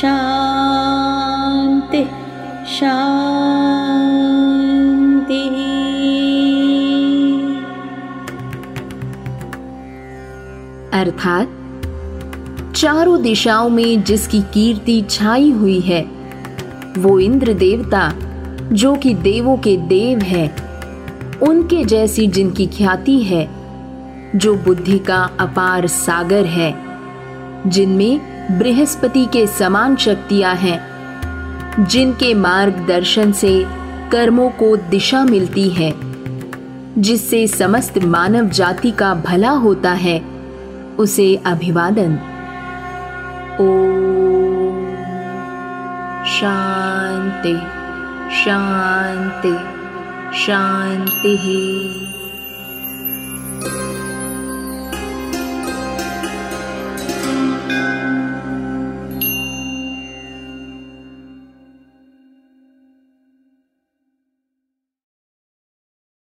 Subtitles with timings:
[0.00, 2.02] शान्ति
[2.78, 3.19] शान्तिः
[10.94, 11.48] अर्थात
[12.76, 16.02] चारों दिशाओं में जिसकी कीर्ति छाई हुई है,
[16.98, 18.14] वो इंद्र देवता,
[18.72, 20.56] जो कि देवों के देव है,
[21.42, 23.50] उनके जैसी जिनकी ख्याति है,
[24.36, 26.74] जो बुद्धि का अपार सागर है,
[27.66, 28.20] जिनमें
[28.58, 30.90] बृहस्पति के समान शक्तियाँ हैं,
[31.86, 33.66] जिनके मार्गदर्शन से
[34.12, 35.94] कर्मों को दिशा मिलती है,
[36.98, 40.29] जिससे समस्त मानव जाति का भला होता है।
[41.00, 42.12] उसे अभिवादन।
[43.60, 43.68] ओ
[46.24, 47.56] शांति
[48.36, 49.54] शांति
[50.38, 51.36] शांति